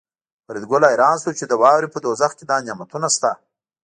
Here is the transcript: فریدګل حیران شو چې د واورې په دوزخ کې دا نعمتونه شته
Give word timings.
فریدګل 0.45 0.81
حیران 0.89 1.15
شو 1.23 1.31
چې 1.39 1.45
د 1.47 1.53
واورې 1.61 1.89
په 1.91 1.99
دوزخ 2.05 2.31
کې 2.37 2.45
دا 2.49 2.57
نعمتونه 2.67 3.07
شته 3.15 3.31